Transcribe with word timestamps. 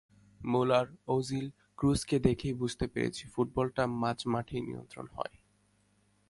মুলার, 0.41 0.87
Ozil, 1.07 1.47
ক্রুসকে 1.77 2.17
দেখেই 2.19 2.53
বুঝতে 2.53 2.85
শিখেছি 2.87 3.23
ফুটবলটা 3.27 3.83
মাঝ 4.01 4.19
মাঠেই 4.27 4.61
নিয়ন্ত্রণ 4.61 5.07
হয়। 5.07 5.35